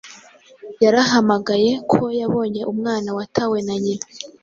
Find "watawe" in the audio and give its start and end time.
3.17-3.57